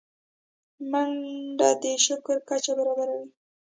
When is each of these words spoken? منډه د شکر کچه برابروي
منډه 0.91 1.69
د 1.81 1.83
شکر 2.05 2.37
کچه 2.47 2.71
برابروي 2.77 3.25